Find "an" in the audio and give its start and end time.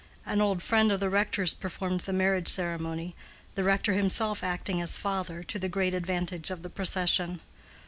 0.25-0.41